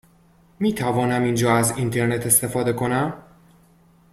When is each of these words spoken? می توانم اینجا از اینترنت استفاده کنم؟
می 0.59 0.73
توانم 0.73 1.23
اینجا 1.23 1.55
از 1.55 1.77
اینترنت 1.77 2.25
استفاده 2.25 2.73
کنم؟ 2.73 3.23